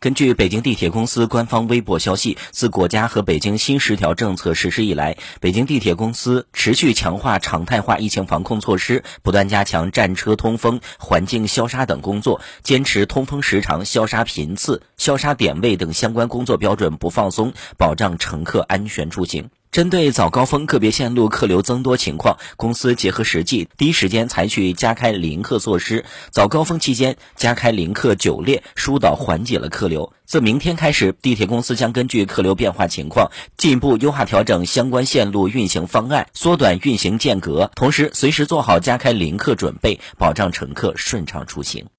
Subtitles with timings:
[0.00, 19.50] 根据北京地铁公司官方微博消息，自国家和北京新十条政策实施以来，北京地铁公司持续强化常态化疫情防控措施，不断加强站车通风、环境消杀等工作，坚持通风时长、消杀频次、消杀点位等相关工作标准不放松，保障乘客安全出行。
[19.72, 26.04] 针对早高峰个别线路客流增多情况，公司结合实际，第一时间采取加开临客措施。
[26.32, 30.12] 早高峰期间加开临客九列，疏导缓解了客流。
[30.26, 41.86] 自明天开始，地铁公司将根据客流变化情况，进一步优化调整相关线路运行方案，缩短运行间隔，同时随时做好加开临客准备，保障乘客顺畅出行。